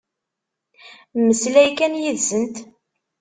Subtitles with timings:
[1.17, 2.55] Mmeslay kan yid-sent.